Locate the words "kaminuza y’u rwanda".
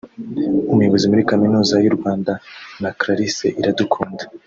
1.31-2.31